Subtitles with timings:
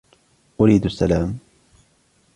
[0.61, 1.37] أريد السلام.